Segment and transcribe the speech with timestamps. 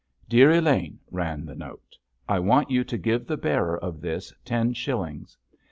[0.27, 1.95] DEAR ELAINE, ran the note,
[2.27, 5.37] _I want you to give the bearer of this ten shillings.